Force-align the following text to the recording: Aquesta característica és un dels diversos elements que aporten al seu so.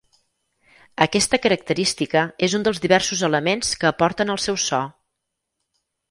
Aquesta 1.05 1.39
característica 1.41 2.23
és 2.47 2.55
un 2.59 2.65
dels 2.67 2.79
diversos 2.85 3.21
elements 3.27 3.69
que 3.83 3.89
aporten 3.91 4.33
al 4.37 4.41
seu 4.47 4.57
so. 4.65 4.81